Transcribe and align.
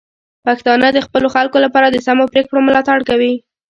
پښتانه 0.45 0.87
د 0.93 0.99
خپلو 1.05 1.27
خلکو 1.35 1.57
لپاره 1.65 1.87
د 1.89 1.97
سمو 2.07 2.25
پریکړو 2.33 2.65
ملاتړ 2.67 2.99
کوي. 3.09 3.33